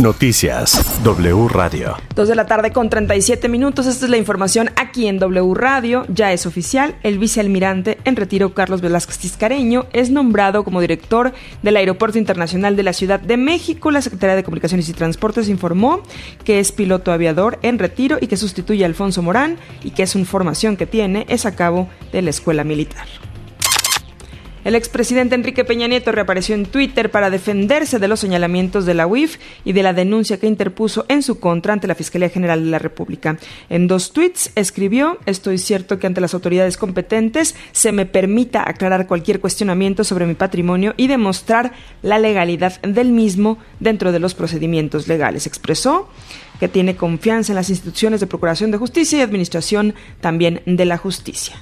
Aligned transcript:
Noticias 0.00 1.02
W 1.02 1.48
Radio. 1.48 1.96
Dos 2.14 2.28
de 2.28 2.36
la 2.36 2.46
tarde 2.46 2.70
con 2.70 2.88
37 2.88 3.48
minutos. 3.48 3.84
Esta 3.86 4.04
es 4.04 4.10
la 4.10 4.16
información 4.16 4.70
aquí 4.76 5.08
en 5.08 5.18
W 5.18 5.54
Radio. 5.54 6.06
Ya 6.08 6.32
es 6.32 6.46
oficial. 6.46 6.94
El 7.02 7.18
vicealmirante 7.18 7.98
en 8.04 8.14
retiro 8.14 8.54
Carlos 8.54 8.80
Velázquez 8.80 9.18
Tiscareño 9.18 9.86
es 9.92 10.10
nombrado 10.10 10.62
como 10.62 10.80
director 10.80 11.32
del 11.64 11.76
Aeropuerto 11.76 12.16
Internacional 12.16 12.76
de 12.76 12.84
la 12.84 12.92
Ciudad 12.92 13.18
de 13.18 13.36
México. 13.36 13.90
La 13.90 14.00
Secretaría 14.00 14.36
de 14.36 14.44
Comunicaciones 14.44 14.88
y 14.88 14.92
Transportes 14.92 15.48
informó 15.48 16.00
que 16.44 16.60
es 16.60 16.70
piloto 16.70 17.10
aviador 17.10 17.58
en 17.62 17.80
retiro 17.80 18.18
y 18.20 18.28
que 18.28 18.36
sustituye 18.36 18.84
a 18.84 18.86
Alfonso 18.86 19.20
Morán 19.22 19.56
y 19.82 19.90
que 19.90 20.04
es 20.04 20.14
una 20.14 20.26
formación 20.26 20.76
que 20.76 20.86
tiene 20.86 21.26
es 21.28 21.44
a 21.44 21.56
cabo 21.56 21.88
de 22.12 22.22
la 22.22 22.30
Escuela 22.30 22.62
Militar. 22.62 23.08
El 24.64 24.74
expresidente 24.74 25.34
Enrique 25.34 25.64
Peña 25.64 25.86
Nieto 25.86 26.10
reapareció 26.10 26.54
en 26.54 26.66
Twitter 26.66 27.10
para 27.10 27.30
defenderse 27.30 27.98
de 27.98 28.08
los 28.08 28.20
señalamientos 28.20 28.86
de 28.86 28.94
la 28.94 29.06
UIF 29.06 29.38
y 29.64 29.72
de 29.72 29.82
la 29.82 29.92
denuncia 29.92 30.38
que 30.38 30.46
interpuso 30.46 31.06
en 31.08 31.22
su 31.22 31.38
contra 31.38 31.72
ante 31.72 31.86
la 31.86 31.94
Fiscalía 31.94 32.28
General 32.28 32.62
de 32.62 32.70
la 32.70 32.78
República. 32.78 33.38
En 33.68 33.86
dos 33.86 34.12
tweets 34.12 34.50
escribió, 34.56 35.18
estoy 35.26 35.58
cierto 35.58 35.98
que 35.98 36.06
ante 36.06 36.20
las 36.20 36.34
autoridades 36.34 36.76
competentes 36.76 37.54
se 37.72 37.92
me 37.92 38.04
permita 38.04 38.68
aclarar 38.68 39.06
cualquier 39.06 39.40
cuestionamiento 39.40 40.02
sobre 40.02 40.26
mi 40.26 40.34
patrimonio 40.34 40.94
y 40.96 41.06
demostrar 41.06 41.72
la 42.02 42.18
legalidad 42.18 42.80
del 42.82 43.12
mismo 43.12 43.58
dentro 43.78 44.12
de 44.12 44.18
los 44.18 44.34
procedimientos 44.34 45.06
legales. 45.06 45.46
Expresó 45.46 46.08
que 46.58 46.68
tiene 46.68 46.96
confianza 46.96 47.52
en 47.52 47.56
las 47.56 47.70
instituciones 47.70 48.20
de 48.20 48.26
Procuración 48.26 48.70
de 48.70 48.78
Justicia 48.78 49.18
y 49.18 49.22
Administración 49.22 49.94
también 50.20 50.62
de 50.66 50.84
la 50.84 50.98
Justicia. 50.98 51.56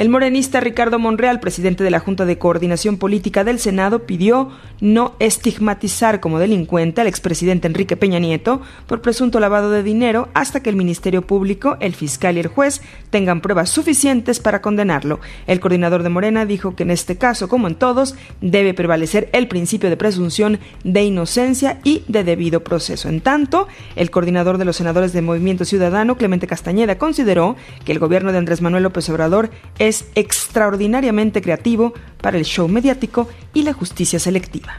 El 0.00 0.08
morenista 0.08 0.60
Ricardo 0.60 0.98
Monreal, 0.98 1.40
presidente 1.40 1.84
de 1.84 1.90
la 1.90 2.00
Junta 2.00 2.24
de 2.24 2.38
Coordinación 2.38 2.96
Política 2.96 3.44
del 3.44 3.58
Senado, 3.58 4.06
pidió 4.06 4.48
no 4.80 5.14
estigmatizar 5.18 6.20
como 6.20 6.38
delincuente 6.38 7.02
al 7.02 7.06
expresidente 7.06 7.68
Enrique 7.68 7.98
Peña 7.98 8.18
Nieto 8.18 8.62
por 8.86 9.02
presunto 9.02 9.40
lavado 9.40 9.70
de 9.70 9.82
dinero 9.82 10.30
hasta 10.32 10.62
que 10.62 10.70
el 10.70 10.76
Ministerio 10.76 11.20
Público, 11.20 11.76
el 11.80 11.94
fiscal 11.94 12.38
y 12.38 12.40
el 12.40 12.46
juez 12.46 12.80
tengan 13.10 13.42
pruebas 13.42 13.68
suficientes 13.68 14.40
para 14.40 14.62
condenarlo. 14.62 15.20
El 15.46 15.60
coordinador 15.60 16.02
de 16.02 16.08
Morena 16.08 16.46
dijo 16.46 16.74
que 16.74 16.84
en 16.84 16.92
este 16.92 17.18
caso, 17.18 17.50
como 17.50 17.68
en 17.68 17.74
todos, 17.74 18.14
debe 18.40 18.72
prevalecer 18.72 19.28
el 19.34 19.48
principio 19.48 19.90
de 19.90 19.98
presunción 19.98 20.60
de 20.82 21.04
inocencia 21.04 21.78
y 21.84 22.04
de 22.08 22.24
debido 22.24 22.64
proceso. 22.64 23.10
En 23.10 23.20
tanto, 23.20 23.68
el 23.96 24.10
coordinador 24.10 24.56
de 24.56 24.64
los 24.64 24.76
senadores 24.76 25.12
de 25.12 25.20
Movimiento 25.20 25.66
Ciudadano, 25.66 26.16
Clemente 26.16 26.46
Castañeda, 26.46 26.96
consideró 26.96 27.56
que 27.84 27.92
el 27.92 27.98
gobierno 27.98 28.32
de 28.32 28.38
Andrés 28.38 28.62
Manuel 28.62 28.84
López 28.84 29.06
Obrador 29.10 29.50
es 29.78 29.89
extraordinariamente 30.14 31.42
creativo 31.42 31.92
para 32.20 32.38
el 32.38 32.44
show 32.44 32.68
mediático 32.68 33.28
y 33.52 33.62
la 33.62 33.72
justicia 33.72 34.18
selectiva. 34.18 34.78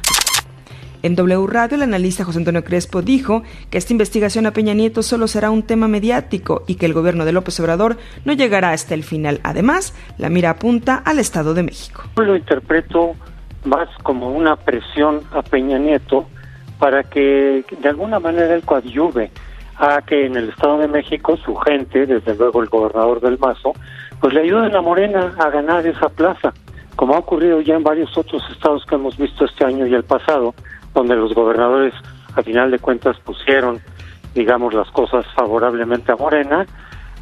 En 1.03 1.15
W 1.15 1.47
Radio, 1.47 1.77
el 1.77 1.83
analista 1.83 2.23
José 2.23 2.37
Antonio 2.37 2.63
Crespo 2.63 3.01
dijo 3.01 3.41
que 3.71 3.79
esta 3.79 3.91
investigación 3.91 4.45
a 4.45 4.51
Peña 4.51 4.75
Nieto 4.75 5.01
solo 5.01 5.27
será 5.27 5.49
un 5.49 5.63
tema 5.63 5.87
mediático 5.87 6.63
y 6.67 6.75
que 6.75 6.85
el 6.85 6.93
gobierno 6.93 7.25
de 7.25 7.31
López 7.31 7.59
Obrador 7.59 7.97
no 8.23 8.33
llegará 8.33 8.71
hasta 8.71 8.93
el 8.93 9.03
final. 9.03 9.39
Además, 9.43 9.95
la 10.19 10.29
mira 10.29 10.51
apunta 10.51 11.01
al 11.03 11.17
Estado 11.17 11.55
de 11.55 11.63
México. 11.63 12.03
Lo 12.17 12.35
interpreto 12.35 13.15
más 13.65 13.89
como 14.03 14.31
una 14.31 14.55
presión 14.55 15.21
a 15.31 15.41
Peña 15.41 15.79
Nieto 15.79 16.27
para 16.77 17.03
que 17.03 17.65
de 17.79 17.89
alguna 17.89 18.19
manera 18.19 18.53
él 18.53 18.63
coadyuve 18.63 19.31
a 19.77 20.01
que 20.03 20.27
en 20.27 20.35
el 20.35 20.49
Estado 20.49 20.77
de 20.77 20.87
México 20.87 21.35
su 21.37 21.55
gente, 21.55 22.05
desde 22.05 22.35
luego 22.35 22.61
el 22.61 22.69
gobernador 22.69 23.21
del 23.21 23.39
Mazo, 23.39 23.73
pues 24.21 24.33
le 24.35 24.41
ayuden 24.41 24.75
a 24.75 24.81
Morena 24.81 25.33
a 25.39 25.49
ganar 25.49 25.85
esa 25.85 26.07
plaza, 26.07 26.53
como 26.95 27.15
ha 27.15 27.19
ocurrido 27.19 27.59
ya 27.61 27.75
en 27.75 27.83
varios 27.83 28.15
otros 28.15 28.43
estados 28.51 28.85
que 28.85 28.95
hemos 28.95 29.17
visto 29.17 29.45
este 29.45 29.65
año 29.65 29.87
y 29.87 29.95
el 29.95 30.03
pasado, 30.03 30.53
donde 30.93 31.15
los 31.15 31.33
gobernadores 31.33 31.93
a 32.35 32.43
final 32.43 32.69
de 32.69 32.79
cuentas 32.79 33.17
pusieron, 33.19 33.81
digamos, 34.35 34.73
las 34.75 34.89
cosas 34.91 35.25
favorablemente 35.35 36.11
a 36.11 36.15
Morena, 36.15 36.65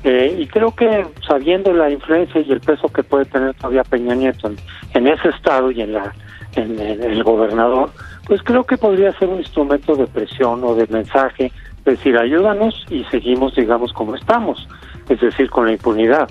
eh, 0.04 0.36
y 0.40 0.46
creo 0.48 0.76
que 0.76 1.06
sabiendo 1.28 1.74
la 1.74 1.90
influencia 1.90 2.42
y 2.42 2.52
el 2.52 2.60
peso 2.60 2.90
que 2.90 3.04
puede 3.04 3.26
tener 3.26 3.54
todavía 3.56 3.84
Peña 3.84 4.16
Nieto 4.16 4.52
en, 4.94 5.08
ese 5.08 5.30
estado 5.30 5.72
y 5.72 5.82
en, 5.82 5.94
la, 5.94 6.14
en 6.56 6.80
el 6.80 7.24
gobernador, 7.24 7.92
pues 8.28 8.44
creo 8.44 8.66
que 8.66 8.78
podría 8.78 9.12
ser 9.14 9.30
un 9.30 9.40
instrumento 9.40 9.96
de 9.96 10.06
presión 10.08 10.64
o 10.64 10.76
de 10.76 10.86
mensaje, 10.88 11.52
decir, 11.86 12.18
ayúdanos 12.18 12.86
y 12.90 13.04
seguimos, 13.06 13.56
digamos, 13.56 13.92
como 13.94 14.16
estamos, 14.16 14.68
es 15.08 15.20
decir, 15.20 15.50
con 15.50 15.66
la 15.66 15.74
impunidad. 15.74 16.30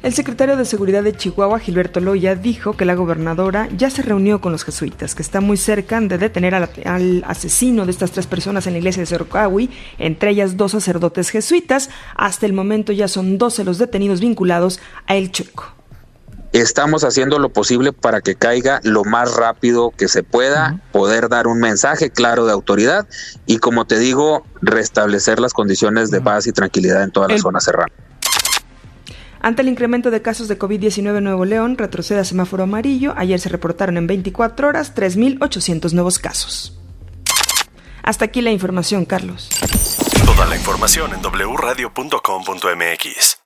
El 0.00 0.14
secretario 0.14 0.56
de 0.56 0.64
Seguridad 0.64 1.02
de 1.02 1.12
Chihuahua, 1.12 1.58
Gilberto 1.58 1.98
Loya, 1.98 2.36
dijo 2.36 2.76
que 2.76 2.84
la 2.84 2.94
gobernadora 2.94 3.68
ya 3.76 3.90
se 3.90 4.02
reunió 4.02 4.40
con 4.40 4.52
los 4.52 4.62
jesuitas, 4.62 5.16
que 5.16 5.22
está 5.22 5.40
muy 5.40 5.56
cerca 5.56 6.00
de 6.00 6.18
detener 6.18 6.54
al, 6.54 7.24
asesino 7.26 7.84
de 7.84 7.90
estas 7.90 8.12
tres 8.12 8.28
personas 8.28 8.68
en 8.68 8.74
la 8.74 8.78
iglesia 8.78 9.02
de 9.02 9.06
Cercahui, 9.06 9.70
entre 9.98 10.30
ellas 10.30 10.56
dos 10.56 10.72
sacerdotes 10.72 11.30
jesuitas. 11.30 11.90
Hasta 12.14 12.46
el 12.46 12.52
momento 12.52 12.92
ya 12.92 13.08
son 13.08 13.38
12 13.38 13.64
los 13.64 13.78
detenidos 13.78 14.20
vinculados 14.20 14.78
a 15.08 15.16
El 15.16 15.32
Chueco. 15.32 15.64
Estamos 16.52 17.02
haciendo 17.02 17.40
lo 17.40 17.48
posible 17.48 17.92
para 17.92 18.20
que 18.20 18.36
caiga 18.36 18.80
lo 18.84 19.02
más 19.04 19.34
rápido 19.34 19.90
que 19.90 20.06
se 20.06 20.22
pueda, 20.22 20.80
poder 20.92 21.28
dar 21.28 21.48
un 21.48 21.58
mensaje 21.58 22.10
claro 22.10 22.46
de 22.46 22.52
autoridad 22.52 23.08
y, 23.46 23.58
como 23.58 23.84
te 23.84 23.98
digo, 23.98 24.46
restablecer 24.62 25.40
las 25.40 25.52
condiciones 25.52 26.12
de 26.12 26.20
paz 26.20 26.46
y 26.46 26.52
tranquilidad 26.52 27.02
en 27.02 27.10
toda 27.10 27.28
la 27.28 27.38
zona 27.38 27.60
serrana. 27.60 27.92
Ante 29.40 29.62
el 29.62 29.68
incremento 29.68 30.10
de 30.10 30.22
casos 30.22 30.48
de 30.48 30.58
COVID-19 30.58 31.18
en 31.18 31.24
Nuevo 31.24 31.44
León, 31.44 31.78
retrocede 31.78 32.20
a 32.20 32.24
semáforo 32.24 32.64
amarillo. 32.64 33.14
Ayer 33.16 33.38
se 33.38 33.48
reportaron 33.48 33.96
en 33.96 34.06
24 34.06 34.68
horas 34.68 34.94
3.800 34.94 35.92
nuevos 35.92 36.18
casos. 36.18 36.78
Hasta 38.02 38.24
aquí 38.24 38.42
la 38.42 38.50
información, 38.50 39.04
Carlos. 39.04 39.48
Toda 40.24 40.46
la 40.46 40.56
información 40.56 41.12
en 41.12 41.20
wradio.com.mx. 41.22 43.37